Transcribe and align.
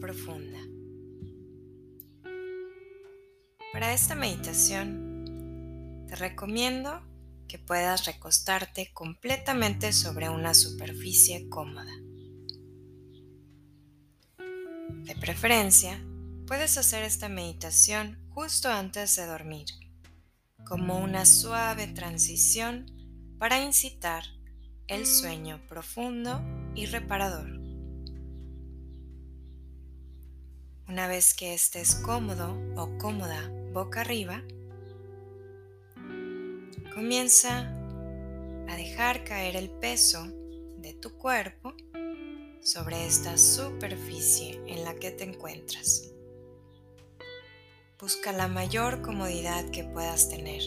profunda. 0.00 0.58
Para 3.72 3.94
esta 3.94 4.14
meditación 4.14 6.04
te 6.08 6.16
recomiendo 6.16 7.02
que 7.48 7.58
puedas 7.58 8.04
recostarte 8.04 8.90
completamente 8.92 9.92
sobre 9.92 10.28
una 10.28 10.52
superficie 10.52 11.48
cómoda. 11.48 11.92
De 15.04 15.16
preferencia, 15.18 16.04
puedes 16.46 16.76
hacer 16.76 17.04
esta 17.04 17.28
meditación 17.28 18.18
justo 18.28 18.68
antes 18.68 19.16
de 19.16 19.24
dormir, 19.24 19.66
como 20.66 20.98
una 20.98 21.24
suave 21.24 21.86
transición 21.86 22.86
para 23.38 23.62
incitar 23.62 24.24
el 24.86 25.06
sueño 25.06 25.60
profundo 25.66 26.42
y 26.74 26.86
reparador. 26.86 27.65
Una 30.88 31.08
vez 31.08 31.34
que 31.34 31.52
estés 31.52 31.96
cómodo 31.96 32.56
o 32.76 32.96
cómoda 32.98 33.50
boca 33.72 34.02
arriba, 34.02 34.44
comienza 36.94 37.68
a 38.68 38.76
dejar 38.76 39.24
caer 39.24 39.56
el 39.56 39.68
peso 39.68 40.28
de 40.78 40.94
tu 40.94 41.18
cuerpo 41.18 41.74
sobre 42.62 43.04
esta 43.04 43.36
superficie 43.36 44.62
en 44.68 44.84
la 44.84 44.94
que 44.94 45.10
te 45.10 45.24
encuentras. 45.24 46.12
Busca 47.98 48.30
la 48.30 48.46
mayor 48.46 49.02
comodidad 49.02 49.68
que 49.70 49.82
puedas 49.82 50.28
tener. 50.28 50.62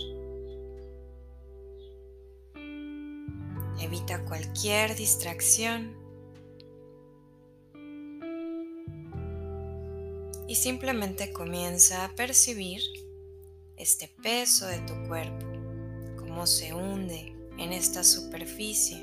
Evita 3.80 4.26
cualquier 4.26 4.98
distracción 4.98 5.99
y 10.50 10.56
simplemente 10.56 11.32
comienza 11.32 12.04
a 12.04 12.16
percibir 12.16 12.82
este 13.78 14.08
peso 14.08 14.66
de 14.66 14.80
tu 14.80 14.96
cuerpo, 15.08 15.46
cómo 16.18 16.48
se 16.48 16.74
hunde 16.74 17.36
en 17.60 17.72
esta 17.72 18.04
superficie. 18.04 18.98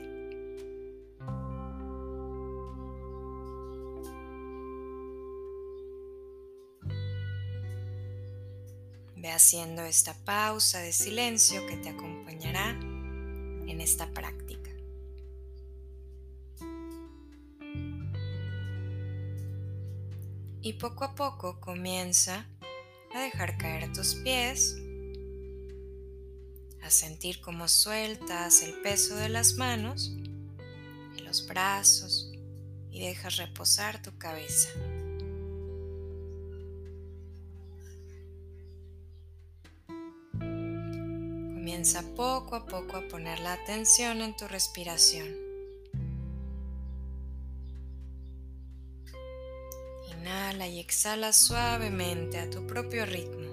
Ve 9.15 9.31
haciendo 9.31 9.83
esta 9.83 10.15
pausa 10.25 10.81
de 10.81 10.93
silencio 10.93 11.65
que 11.69 11.77
te 11.77 11.91
acompañará 11.91 12.71
en 12.71 13.81
esta 13.81 14.13
práctica. 14.13 14.66
Y 20.67 20.72
poco 20.72 21.05
a 21.05 21.14
poco 21.14 21.61
comienza 21.61 22.45
a 23.14 23.20
dejar 23.20 23.56
caer 23.56 23.92
tus 23.92 24.17
pies, 24.17 24.77
a 26.83 26.91
sentir 26.91 27.41
cómo 27.41 27.69
sueltas 27.69 28.62
el 28.62 28.72
peso 28.83 29.14
de 29.14 29.28
las 29.28 29.55
manos 29.55 30.12
y 31.17 31.22
los 31.22 31.47
brazos 31.47 32.33
y 32.91 32.98
dejas 32.98 33.37
reposar 33.37 34.03
tu 34.03 34.19
cabeza. 34.19 34.70
Comienza 41.55 42.03
poco 42.17 42.56
a 42.56 42.67
poco 42.67 42.97
a 42.97 43.06
poner 43.06 43.39
la 43.39 43.53
atención 43.53 44.20
en 44.20 44.34
tu 44.34 44.48
respiración. 44.48 45.46
Y 50.65 50.81
exhala 50.81 51.34
suavemente 51.34 52.39
a 52.39 52.49
tu 52.49 52.67
propio 52.67 53.05
ritmo. 53.05 53.44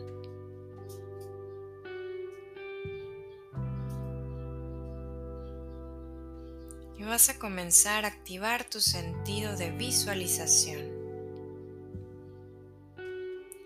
Y 6.98 7.04
vas 7.04 7.28
a 7.28 7.38
comenzar 7.38 8.06
a 8.06 8.08
activar 8.08 8.64
tu 8.64 8.80
sentido 8.80 9.58
de 9.58 9.72
visualización. 9.72 10.80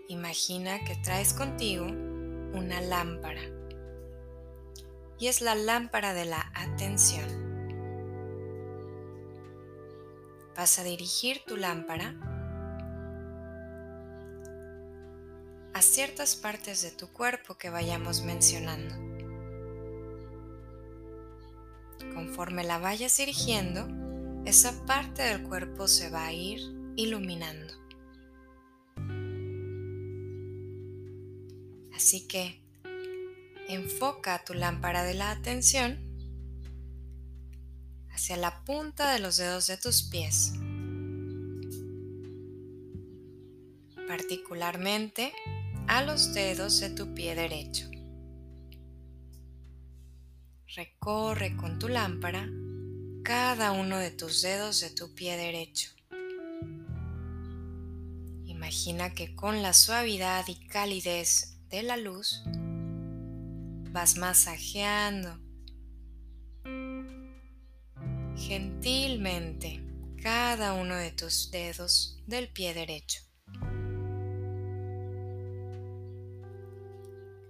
Imagina 0.08 0.84
que 0.84 0.96
traes 0.96 1.32
contigo 1.32 1.86
una 1.86 2.80
lámpara. 2.80 3.42
Y 5.20 5.28
es 5.28 5.40
la 5.42 5.54
lámpara 5.54 6.12
de 6.12 6.24
la 6.24 6.50
atención. 6.54 7.28
Vas 10.56 10.80
a 10.80 10.82
dirigir 10.82 11.44
tu 11.46 11.56
lámpara 11.56 12.37
ciertas 15.98 16.36
partes 16.36 16.80
de 16.82 16.92
tu 16.92 17.08
cuerpo 17.08 17.58
que 17.58 17.70
vayamos 17.70 18.22
mencionando. 18.22 18.94
Conforme 22.14 22.62
la 22.62 22.78
vayas 22.78 23.16
dirigiendo, 23.16 23.88
esa 24.44 24.86
parte 24.86 25.22
del 25.22 25.42
cuerpo 25.42 25.88
se 25.88 26.08
va 26.08 26.26
a 26.26 26.32
ir 26.32 26.60
iluminando. 26.94 27.74
Así 31.92 32.28
que 32.28 32.62
enfoca 33.68 34.44
tu 34.44 34.54
lámpara 34.54 35.02
de 35.02 35.14
la 35.14 35.32
atención 35.32 35.98
hacia 38.12 38.36
la 38.36 38.62
punta 38.62 39.12
de 39.12 39.18
los 39.18 39.36
dedos 39.36 39.66
de 39.66 39.78
tus 39.78 40.04
pies. 40.04 40.52
Particularmente 44.06 45.32
a 45.88 46.02
los 46.02 46.34
dedos 46.34 46.80
de 46.80 46.90
tu 46.90 47.14
pie 47.14 47.34
derecho. 47.34 47.90
Recorre 50.76 51.56
con 51.56 51.78
tu 51.78 51.88
lámpara 51.88 52.46
cada 53.24 53.72
uno 53.72 53.96
de 53.96 54.10
tus 54.10 54.42
dedos 54.42 54.80
de 54.80 54.90
tu 54.90 55.14
pie 55.14 55.36
derecho. 55.38 55.90
Imagina 58.44 59.14
que 59.14 59.34
con 59.34 59.62
la 59.62 59.72
suavidad 59.72 60.46
y 60.46 60.56
calidez 60.68 61.56
de 61.70 61.82
la 61.82 61.96
luz 61.96 62.42
vas 63.90 64.16
masajeando 64.16 65.40
gentilmente 68.36 69.82
cada 70.22 70.74
uno 70.74 70.96
de 70.96 71.12
tus 71.12 71.50
dedos 71.50 72.22
del 72.26 72.48
pie 72.48 72.74
derecho. 72.74 73.27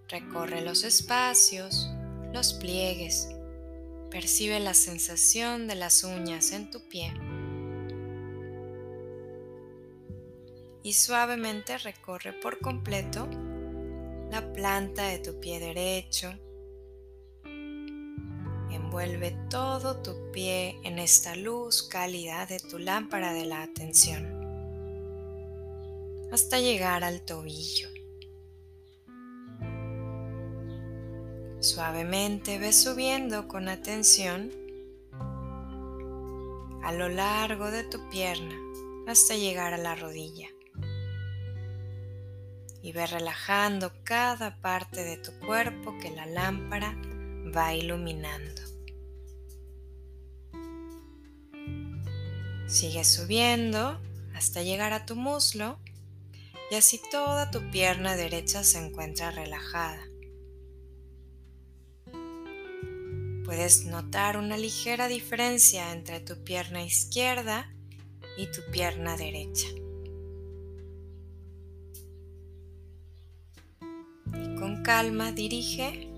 Recorre 0.09 0.63
los 0.63 0.85
espacios, 0.85 1.91
los 2.33 2.55
pliegues. 2.55 3.29
Percibe 4.11 4.59
la 4.59 4.73
sensación 4.73 5.69
de 5.69 5.75
las 5.75 6.03
uñas 6.03 6.53
en 6.53 6.71
tu 6.71 6.81
pie. 6.89 7.13
Y 10.83 10.95
suavemente 10.95 11.77
recorre 11.77 12.33
por 12.33 12.59
completo 12.59 13.29
la 14.31 14.51
planta 14.55 15.09
de 15.09 15.19
tu 15.19 15.39
pie 15.41 15.61
derecho. 15.61 16.33
Envuelve 18.71 19.37
todo 19.51 20.03
tu 20.03 20.31
pie 20.33 20.81
en 20.85 20.99
esta 20.99 21.37
luz 21.37 21.83
cálida 21.83 22.47
de 22.47 22.59
tu 22.61 22.79
lámpara 22.79 23.35
de 23.35 23.45
la 23.45 23.63
atención 23.63 24.39
hasta 26.33 26.61
llegar 26.61 27.05
al 27.05 27.23
tobillo. 27.23 27.89
Suavemente 31.79 32.59
ve 32.59 32.73
subiendo 32.73 33.47
con 33.47 33.69
atención 33.69 34.51
a 36.83 36.91
lo 36.91 37.09
largo 37.09 37.71
de 37.71 37.85
tu 37.85 38.11
pierna 38.11 38.57
hasta 39.07 39.37
llegar 39.37 39.73
a 39.75 39.79
la 39.79 39.95
rodilla. 39.95 40.49
Y 42.83 42.91
ve 42.91 43.07
relajando 43.07 43.93
cada 44.03 44.61
parte 44.61 45.05
de 45.05 45.19
tu 45.19 45.31
cuerpo 45.47 45.97
que 46.03 46.11
la 46.11 46.27
lámpara 46.27 47.01
va 47.57 47.73
iluminando. 47.73 48.61
Sigue 52.67 53.05
subiendo 53.05 54.01
hasta 54.35 54.63
llegar 54.63 54.93
a 54.93 55.07
tu 55.07 55.15
muslo 55.15 55.79
y 56.73 56.75
así 56.75 57.01
toda 57.13 57.53
tu 57.53 57.71
pierna 57.71 58.17
derecha 58.17 58.65
se 58.65 58.85
encuentra 58.85 59.31
relajada. 59.31 60.08
Puedes 63.49 63.87
notar 63.87 64.37
una 64.37 64.59
ligera 64.59 65.09
diferencia 65.09 65.91
entre 65.93 66.21
tu 66.21 66.45
pierna 66.45 66.83
izquierda 66.83 67.73
y 68.37 68.47
tu 68.49 68.61
pierna 68.71 69.17
derecha. 69.17 69.69
Y 74.35 74.55
con 74.59 74.83
calma 74.83 75.33
dirige 75.33 76.11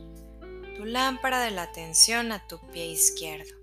tu 0.77 0.85
lámpara 0.85 1.41
de 1.45 1.53
la 1.53 1.63
atención 1.63 2.33
a 2.33 2.49
tu 2.49 2.59
pie 2.73 2.91
izquierdo. 2.91 3.55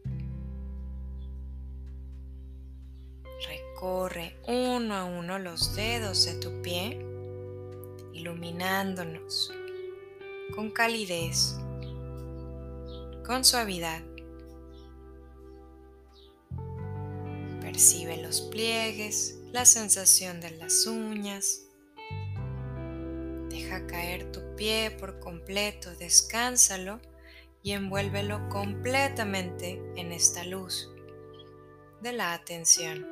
recorre 3.49 4.37
uno 4.47 4.95
a 4.95 5.03
uno 5.03 5.39
los 5.39 5.75
dedos 5.75 6.23
de 6.23 6.35
tu 6.35 6.61
pie, 6.61 7.05
iluminándonos 8.13 9.51
con 10.55 10.71
calidez, 10.71 11.57
con 13.27 13.43
suavidad. 13.43 14.01
Percibe 17.59 18.15
los 18.15 18.39
pliegues, 18.39 19.37
la 19.51 19.65
sensación 19.65 20.39
de 20.39 20.51
las 20.51 20.85
uñas. 20.85 21.63
Deja 23.49 23.85
caer 23.85 24.31
tu 24.31 24.55
pie 24.55 24.91
por 24.91 25.19
completo, 25.19 25.93
descánsalo 25.95 27.01
y 27.61 27.73
envuélvelo 27.73 28.47
completamente 28.47 29.81
en 29.97 30.13
esta 30.13 30.45
luz 30.45 30.89
de 32.01 32.13
la 32.13 32.31
atención. 32.33 33.05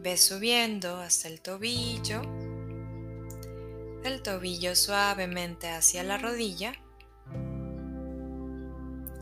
Ve 0.00 0.16
subiendo 0.16 0.96
hasta 0.96 1.28
el 1.28 1.42
tobillo, 1.42 2.22
el 4.04 4.22
tobillo 4.22 4.74
suavemente 4.74 5.68
hacia 5.68 6.02
la 6.02 6.18
rodilla 6.18 6.72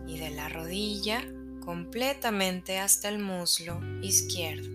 y 0.07 0.19
de 0.19 0.31
la 0.31 0.49
rodilla 0.49 1.23
completamente 1.65 2.79
hasta 2.79 3.09
el 3.09 3.19
muslo 3.19 3.81
izquierdo. 4.03 4.69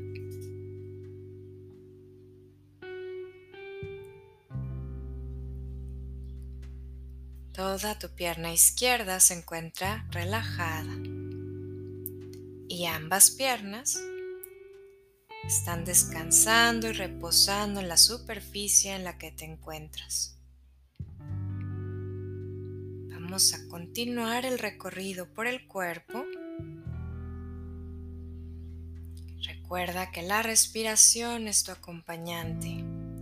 Toda 7.52 7.98
tu 7.98 8.10
pierna 8.10 8.54
izquierda 8.54 9.20
se 9.20 9.34
encuentra 9.34 10.08
relajada 10.12 10.94
y 12.68 12.86
ambas 12.86 13.32
piernas 13.32 13.98
están 15.48 15.86
descansando 15.86 16.90
y 16.90 16.94
reposando 16.94 17.80
en 17.80 17.88
la 17.88 17.98
superficie 17.98 18.96
en 18.96 19.04
la 19.04 19.18
que 19.18 19.32
te 19.32 19.46
encuentras. 19.46 20.38
Vamos 23.10 23.54
a 23.54 23.68
continuar 23.68 24.46
el 24.46 24.58
recorrido 24.58 25.32
por 25.34 25.46
el 25.46 25.68
cuerpo. 25.68 26.26
Recuerda 29.44 30.12
que 30.12 30.24
la 30.24 30.42
respiración 30.42 31.48
es 31.48 31.64
tu 31.64 31.72
acompañante. 31.72 32.70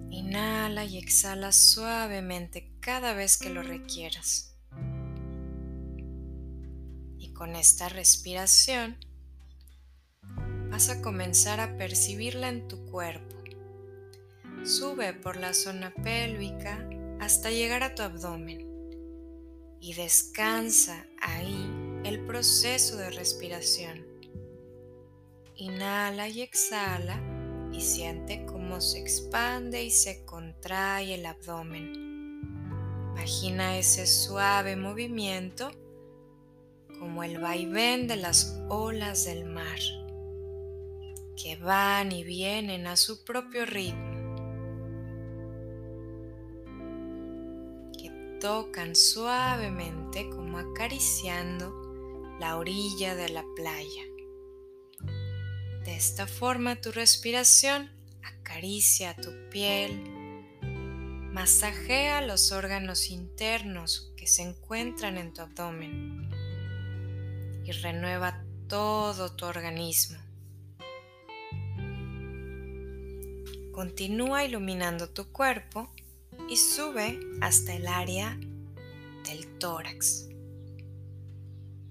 Inhala 0.10 0.86
y 0.86 0.98
exhala 0.98 1.52
suavemente 1.52 2.72
cada 2.80 3.14
vez 3.14 3.38
que 3.38 3.50
lo 3.50 3.64
requieras. 3.64 4.56
Y 7.18 7.34
con 7.34 7.56
esta 7.56 7.90
respiración 7.90 8.98
vas 10.74 10.90
a 10.90 11.04
comenzar 11.04 11.60
a 11.60 11.78
percibirla 11.78 12.50
en 12.50 12.68
tu 12.68 12.84
cuerpo. 12.88 13.36
Sube 14.64 15.14
por 15.14 15.38
la 15.38 15.54
zona 15.54 15.94
pélvica 15.94 16.90
hasta 17.20 17.52
llegar 17.52 17.84
a 17.84 17.94
tu 17.94 18.02
abdomen 18.02 18.68
y 19.80 19.94
descansa 19.94 21.06
ahí 21.22 21.70
el 22.04 22.26
proceso 22.26 22.98
de 22.98 23.12
respiración. 23.12 24.04
Inhala 25.58 26.28
y 26.28 26.42
exhala 26.42 27.22
y 27.72 27.80
siente 27.80 28.44
cómo 28.48 28.82
se 28.82 28.98
expande 28.98 29.84
y 29.84 29.92
se 29.92 30.26
contrae 30.26 31.14
el 31.14 31.28
abdomen. 31.28 32.42
Imagina 33.12 33.78
ese 33.78 34.08
suave 34.08 34.76
movimiento 34.76 35.70
como 36.98 37.24
el 37.24 37.38
vaivén 37.38 38.08
de 38.08 38.16
las 38.16 38.60
olas 38.70 39.26
del 39.26 39.46
mar 39.46 39.78
que 41.42 41.56
van 41.56 42.12
y 42.12 42.24
vienen 42.24 42.88
a 42.88 42.96
su 42.96 43.24
propio 43.24 43.66
ritmo, 43.66 44.36
que 47.98 48.12
tocan 48.40 48.96
suavemente 48.96 50.30
como 50.30 50.60
acariciando 50.60 52.38
la 52.40 52.58
orilla 52.58 53.16
de 53.16 53.30
la 53.30 53.44
playa. 53.56 54.04
De 55.86 55.96
esta 55.96 56.28
forma 56.28 56.80
tu 56.80 56.92
respiración 56.92 57.90
acaricia 58.22 59.16
tu 59.16 59.32
piel, 59.50 60.24
Masajea 61.34 62.22
los 62.22 62.52
órganos 62.52 63.10
internos 63.10 64.14
que 64.16 64.28
se 64.28 64.44
encuentran 64.44 65.18
en 65.18 65.34
tu 65.34 65.42
abdomen 65.42 66.30
y 67.66 67.72
renueva 67.72 68.46
todo 68.68 69.36
tu 69.36 69.46
organismo. 69.46 70.20
Continúa 73.74 74.46
iluminando 74.46 75.10
tu 75.10 75.32
cuerpo 75.32 75.90
y 76.48 76.58
sube 76.58 77.20
hasta 77.42 77.74
el 77.74 77.88
área 77.88 78.38
del 79.28 79.58
tórax. 79.58 80.30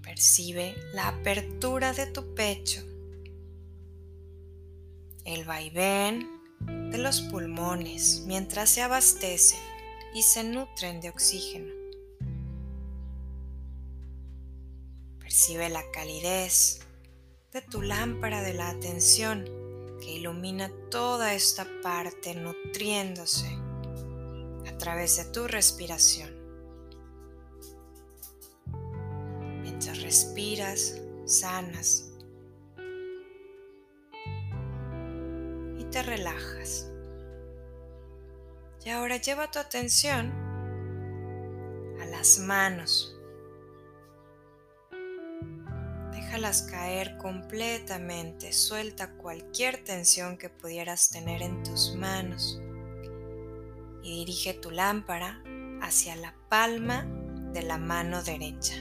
Percibe 0.00 0.76
la 0.94 1.08
apertura 1.08 1.92
de 1.92 2.06
tu 2.06 2.36
pecho, 2.36 2.82
el 5.24 5.44
vaivén 5.44 6.30
de 6.92 6.98
los 6.98 7.20
pulmones 7.20 8.22
mientras 8.28 8.70
se 8.70 8.82
abastecen 8.82 9.58
y 10.14 10.22
se 10.22 10.44
nutren 10.44 11.00
de 11.00 11.08
oxígeno. 11.08 11.74
Percibe 15.18 15.68
la 15.68 15.82
calidez 15.90 16.78
de 17.52 17.60
tu 17.60 17.82
lámpara 17.82 18.40
de 18.40 18.54
la 18.54 18.70
atención 18.70 19.61
que 20.02 20.12
ilumina 20.12 20.70
toda 20.90 21.34
esta 21.34 21.66
parte 21.82 22.34
nutriéndose 22.34 23.56
a 24.66 24.76
través 24.78 25.16
de 25.16 25.24
tu 25.32 25.46
respiración. 25.46 26.30
Mientras 29.62 30.02
respiras, 30.02 31.00
sanas 31.24 32.12
te 35.92 36.02
relajas. 36.02 36.90
Y 38.84 38.88
ahora 38.88 39.18
lleva 39.18 39.50
tu 39.50 39.60
atención 39.60 40.32
a 42.00 42.06
las 42.06 42.38
manos. 42.38 43.11
Déjalas 46.32 46.62
caer 46.62 47.18
completamente, 47.18 48.54
suelta 48.54 49.12
cualquier 49.18 49.84
tensión 49.84 50.38
que 50.38 50.48
pudieras 50.48 51.10
tener 51.10 51.42
en 51.42 51.62
tus 51.62 51.94
manos 51.94 52.58
y 54.02 54.20
dirige 54.20 54.54
tu 54.54 54.70
lámpara 54.70 55.44
hacia 55.82 56.16
la 56.16 56.34
palma 56.48 57.06
de 57.52 57.60
la 57.60 57.76
mano 57.76 58.22
derecha. 58.22 58.76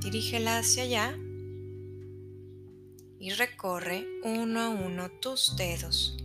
Dirígela 0.00 0.58
hacia 0.58 0.84
allá 0.84 1.18
y 3.18 3.30
recorre 3.30 4.06
uno 4.22 4.60
a 4.60 4.68
uno 4.68 5.10
tus 5.10 5.56
dedos 5.56 6.24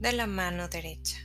de 0.00 0.10
la 0.10 0.26
mano 0.26 0.66
derecha. 0.66 1.18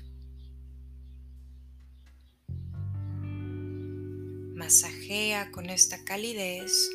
Masajea 4.59 5.51
con 5.51 5.69
esta 5.69 6.03
calidez 6.03 6.89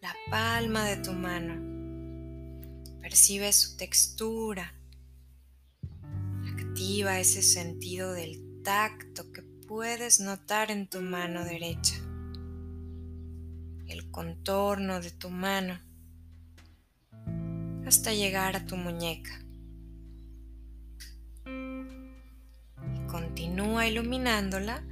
la 0.00 0.14
palma 0.30 0.84
de 0.84 0.98
tu 0.98 1.12
mano. 1.12 1.56
Percibe 3.00 3.52
su 3.52 3.76
textura. 3.76 4.72
Activa 6.56 7.18
ese 7.18 7.42
sentido 7.42 8.12
del 8.12 8.62
tacto 8.62 9.32
que 9.32 9.42
puedes 9.42 10.20
notar 10.20 10.70
en 10.70 10.88
tu 10.88 11.00
mano 11.00 11.44
derecha. 11.44 11.96
El 13.88 14.08
contorno 14.12 15.00
de 15.00 15.10
tu 15.10 15.30
mano 15.30 15.80
hasta 17.86 18.14
llegar 18.14 18.54
a 18.54 18.64
tu 18.66 18.76
muñeca. 18.76 19.36
Y 21.44 23.06
continúa 23.08 23.88
iluminándola 23.88 24.84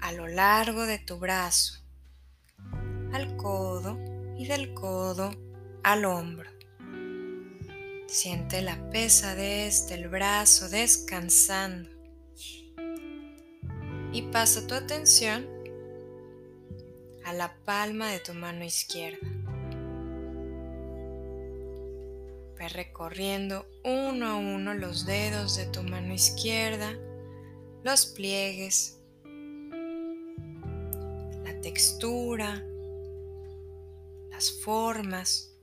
a 0.00 0.12
lo 0.12 0.26
largo 0.28 0.86
de 0.86 0.98
tu 0.98 1.18
brazo, 1.18 1.80
al 3.12 3.36
codo 3.36 3.98
y 4.36 4.46
del 4.46 4.74
codo 4.74 5.30
al 5.82 6.04
hombro. 6.04 6.50
Siente 8.06 8.62
la 8.62 8.90
pesadez 8.90 9.88
del 9.88 10.08
brazo 10.08 10.68
descansando 10.68 11.90
y 14.12 14.22
pasa 14.32 14.66
tu 14.66 14.74
atención 14.74 15.46
a 17.24 17.32
la 17.34 17.54
palma 17.64 18.08
de 18.10 18.20
tu 18.20 18.32
mano 18.32 18.64
izquierda. 18.64 19.18
Ve 22.58 22.68
recorriendo 22.70 23.66
uno 23.84 24.28
a 24.28 24.36
uno 24.36 24.74
los 24.74 25.04
dedos 25.04 25.56
de 25.56 25.66
tu 25.66 25.82
mano 25.82 26.14
izquierda, 26.14 26.96
los 27.84 28.06
pliegues, 28.06 28.97
textura, 31.78 32.60
las 34.32 34.50
formas, 34.64 35.56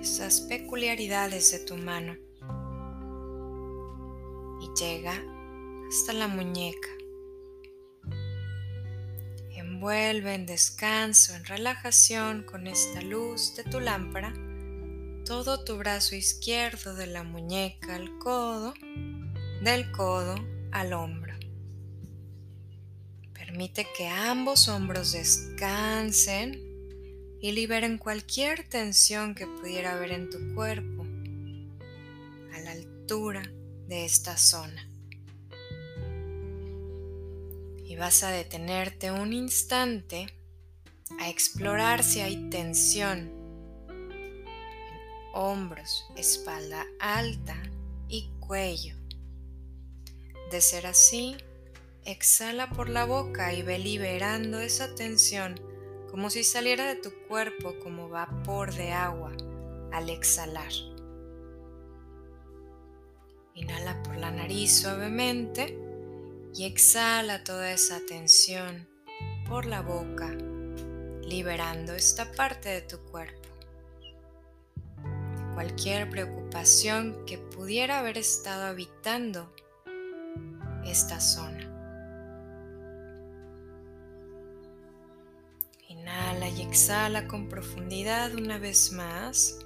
esas 0.00 0.42
peculiaridades 0.42 1.50
de 1.50 1.58
tu 1.58 1.76
mano 1.76 2.16
y 4.60 4.80
llega 4.80 5.20
hasta 5.88 6.12
la 6.12 6.28
muñeca. 6.28 6.88
Envuelve 9.56 10.34
en 10.34 10.46
descanso, 10.46 11.34
en 11.34 11.44
relajación 11.46 12.44
con 12.44 12.68
esta 12.68 13.00
luz 13.00 13.56
de 13.56 13.64
tu 13.64 13.80
lámpara 13.80 14.32
todo 15.24 15.64
tu 15.64 15.78
brazo 15.78 16.14
izquierdo 16.14 16.94
de 16.94 17.08
la 17.08 17.24
muñeca 17.24 17.96
al 17.96 18.18
codo, 18.18 18.72
del 19.64 19.90
codo 19.90 20.36
al 20.70 20.92
hombro. 20.92 21.25
Permite 23.46 23.86
que 23.96 24.08
ambos 24.08 24.66
hombros 24.66 25.12
descansen 25.12 26.60
y 27.40 27.52
liberen 27.52 27.96
cualquier 27.96 28.68
tensión 28.68 29.36
que 29.36 29.46
pudiera 29.46 29.92
haber 29.92 30.10
en 30.10 30.28
tu 30.30 30.52
cuerpo 30.52 31.06
a 32.52 32.58
la 32.58 32.72
altura 32.72 33.48
de 33.86 34.04
esta 34.04 34.36
zona. 34.36 34.90
Y 37.84 37.94
vas 37.94 38.24
a 38.24 38.30
detenerte 38.30 39.12
un 39.12 39.32
instante 39.32 40.26
a 41.20 41.30
explorar 41.30 42.02
si 42.02 42.22
hay 42.22 42.50
tensión 42.50 43.30
hombros, 45.32 46.04
espalda 46.16 46.84
alta 46.98 47.56
y 48.08 48.28
cuello. 48.40 48.96
De 50.50 50.60
ser 50.60 50.88
así, 50.88 51.36
exhala 52.06 52.70
por 52.70 52.88
la 52.88 53.04
boca 53.04 53.52
y 53.52 53.62
ve 53.62 53.78
liberando 53.78 54.60
esa 54.60 54.94
tensión 54.94 55.60
como 56.10 56.30
si 56.30 56.44
saliera 56.44 56.86
de 56.86 56.96
tu 56.96 57.10
cuerpo 57.28 57.78
como 57.82 58.08
vapor 58.08 58.72
de 58.72 58.92
agua 58.92 59.32
al 59.92 60.08
exhalar. 60.08 60.72
Inhala 63.54 64.02
por 64.02 64.16
la 64.16 64.30
nariz 64.30 64.80
suavemente 64.80 65.78
y 66.54 66.64
exhala 66.64 67.44
toda 67.44 67.72
esa 67.72 68.00
tensión 68.06 68.88
por 69.48 69.66
la 69.66 69.82
boca, 69.82 70.30
liberando 71.22 71.94
esta 71.94 72.32
parte 72.32 72.68
de 72.70 72.82
tu 72.82 72.98
cuerpo 73.10 73.46
cualquier 75.56 76.10
preocupación 76.10 77.24
que 77.24 77.38
pudiera 77.38 78.00
haber 78.00 78.18
estado 78.18 78.66
habitando 78.66 79.50
esta 80.84 81.18
zona. 81.18 81.55
Inhala 86.06 86.48
y 86.48 86.62
exhala 86.62 87.26
con 87.26 87.48
profundidad 87.48 88.32
una 88.34 88.58
vez 88.58 88.92
más. 88.92 89.58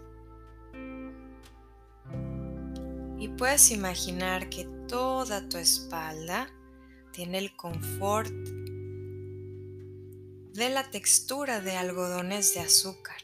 Y 3.19 3.29
puedes 3.37 3.71
imaginar 3.71 4.49
que 4.49 4.65
toda 4.89 5.47
tu 5.51 5.59
espalda 5.59 6.49
tiene 7.13 7.39
el 7.39 7.55
confort 7.57 8.33
de 10.55 10.71
la 10.71 10.91
textura 10.91 11.61
de 11.61 11.77
algodones 11.77 12.55
de 12.55 12.61
azúcar, 12.61 13.21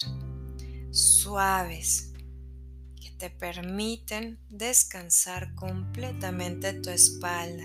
suaves, 0.90 2.12
te 3.18 3.30
permiten 3.30 4.38
descansar 4.50 5.54
completamente 5.54 6.74
tu 6.74 6.90
espalda. 6.90 7.64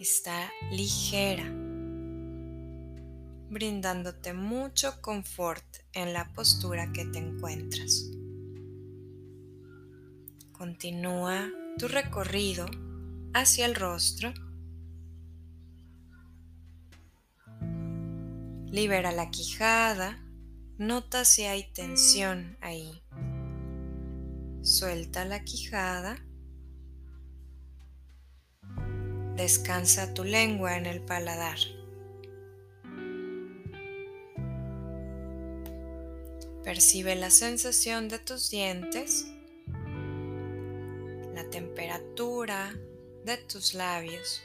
Está 0.00 0.50
ligera, 0.72 1.44
brindándote 3.52 4.32
mucho 4.32 5.00
confort 5.02 5.64
en 5.92 6.12
la 6.12 6.32
postura 6.32 6.90
que 6.92 7.04
te 7.04 7.18
encuentras. 7.18 8.10
Continúa 10.52 11.50
tu 11.78 11.86
recorrido 11.86 12.66
hacia 13.34 13.66
el 13.66 13.74
rostro. 13.74 14.32
Libera 18.70 19.12
la 19.12 19.30
quijada 19.30 20.18
Nota 20.78 21.24
si 21.24 21.44
hay 21.44 21.70
tensión 21.72 22.56
ahí. 22.60 23.04
Suelta 24.62 25.24
la 25.24 25.44
quijada. 25.44 26.16
Descansa 29.36 30.12
tu 30.12 30.24
lengua 30.24 30.76
en 30.76 30.86
el 30.86 31.00
paladar. 31.02 31.58
Percibe 36.64 37.16
la 37.16 37.30
sensación 37.30 38.08
de 38.08 38.18
tus 38.18 38.50
dientes, 38.50 39.26
la 41.34 41.48
temperatura 41.50 42.74
de 43.24 43.36
tus 43.36 43.74
labios. 43.74 44.42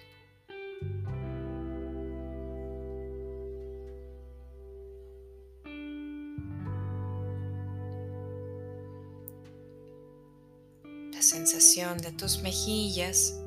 sensación 11.27 11.97
de 11.97 12.13
tus 12.13 12.41
mejillas 12.41 13.37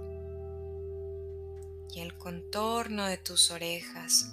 y 1.94 2.00
el 2.00 2.16
contorno 2.18 3.06
de 3.06 3.16
tus 3.16 3.50
orejas, 3.50 4.32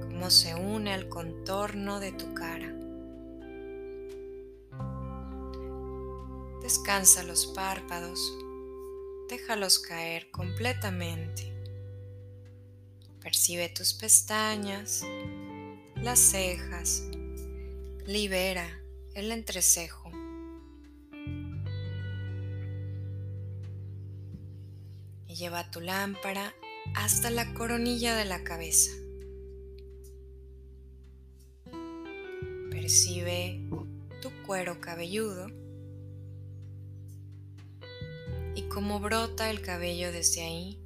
cómo 0.00 0.30
se 0.30 0.54
une 0.56 0.92
al 0.92 1.08
contorno 1.08 2.00
de 2.00 2.10
tu 2.10 2.34
cara. 2.34 2.75
Descansa 6.66 7.22
los 7.22 7.46
párpados, 7.46 8.36
déjalos 9.28 9.78
caer 9.78 10.32
completamente. 10.32 11.54
Percibe 13.22 13.68
tus 13.68 13.94
pestañas, 13.94 15.04
las 15.94 16.18
cejas, 16.18 17.04
libera 18.04 18.66
el 19.14 19.30
entrecejo. 19.30 20.10
lleva 25.28 25.70
tu 25.70 25.80
lámpara 25.80 26.52
hasta 26.96 27.30
la 27.30 27.54
coronilla 27.54 28.16
de 28.16 28.24
la 28.24 28.42
cabeza. 28.42 28.90
Percibe 32.72 33.60
tu 34.20 34.32
cuero 34.44 34.80
cabelludo 34.80 35.65
y 38.56 38.62
cómo 38.62 38.98
brota 39.00 39.50
el 39.50 39.60
cabello 39.60 40.10
desde 40.10 40.42
ahí. 40.42 40.80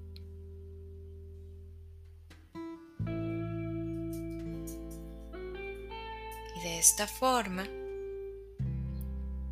Y 6.56 6.62
de 6.64 6.78
esta 6.80 7.06
forma, 7.06 7.66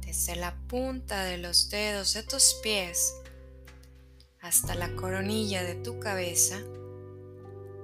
desde 0.05 0.35
la 0.35 0.55
punta 0.67 1.23
de 1.25 1.39
los 1.39 1.71
dedos 1.71 2.15
de 2.15 2.25
tus 2.25 2.55
pies 2.61 3.15
hasta 4.41 4.75
la 4.75 4.95
coronilla 4.97 5.63
de 5.63 5.77
tu 5.77 6.01
cabeza, 6.01 6.59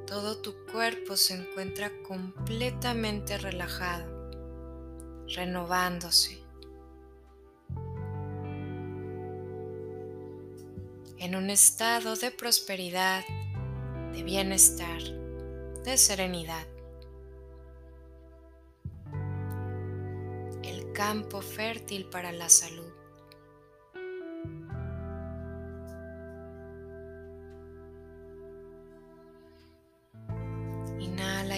todo 0.04 0.38
tu 0.38 0.66
cuerpo 0.66 1.16
se 1.16 1.34
encuentra 1.34 1.92
completamente 2.02 3.38
relajado, 3.38 4.30
renovándose. 5.28 6.43
En 11.24 11.34
un 11.34 11.48
estado 11.48 12.16
de 12.16 12.30
prosperidad, 12.30 13.24
de 14.12 14.22
bienestar, 14.22 15.00
de 15.82 15.96
serenidad. 15.96 16.66
El 20.62 20.92
campo 20.92 21.40
fértil 21.40 22.04
para 22.10 22.30
la 22.30 22.50
salud. 22.50 22.92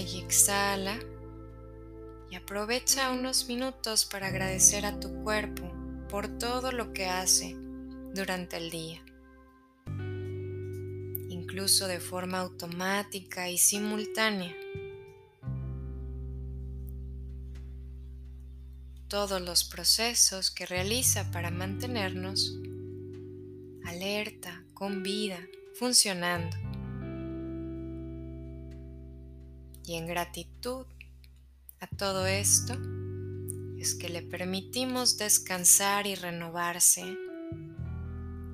y 0.01 0.21
exhala 0.21 0.99
y 2.31 2.37
aprovecha 2.37 3.13
unos 3.13 3.49
minutos 3.49 4.05
para 4.05 4.27
agradecer 4.29 4.85
a 4.85 5.01
tu 5.01 5.23
cuerpo 5.25 5.73
por 6.09 6.29
todo 6.39 6.71
lo 6.71 6.93
que 6.93 7.07
hace 7.07 7.57
durante 8.13 8.59
el 8.59 8.71
día, 8.71 9.03
incluso 11.57 11.89
de 11.89 12.01
forma 12.01 12.41
automática 12.41 13.49
y 13.49 13.57
simultánea. 13.57 14.55
Todos 19.09 19.41
los 19.41 19.65
procesos 19.65 20.51
que 20.51 20.67
realiza 20.67 21.31
para 21.31 21.51
mantenernos 21.51 22.59
alerta, 23.87 24.63
con 24.75 25.03
vida, 25.03 25.41
funcionando 25.79 26.55
Y 29.87 29.95
en 29.95 30.07
gratitud 30.07 30.85
a 31.81 31.87
todo 31.87 32.27
esto 32.27 32.75
es 33.79 33.95
que 33.95 34.11
le 34.11 34.21
permitimos 34.21 35.17
descansar 35.17 36.07
y 36.07 36.17
renovarse 36.17 37.17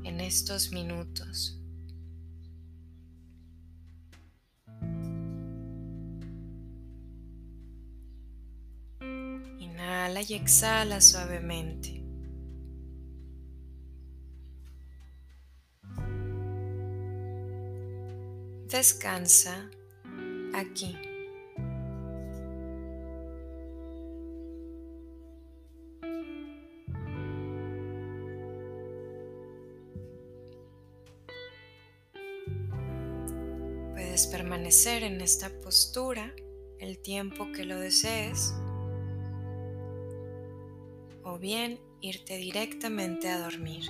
en 0.04 0.20
estos 0.20 0.70
minutos. 0.70 1.58
Y 10.20 10.34
exhala 10.34 11.00
suavemente. 11.00 12.04
Descansa 18.68 19.70
aquí. 20.54 20.96
Puedes 33.92 34.26
permanecer 34.26 35.04
en 35.04 35.20
esta 35.20 35.48
postura 35.60 36.34
el 36.78 36.98
tiempo 37.00 37.50
que 37.52 37.64
lo 37.64 37.80
desees 37.80 38.54
bien 41.42 41.80
irte 42.00 42.36
directamente 42.36 43.28
a 43.28 43.40
dormir. 43.40 43.82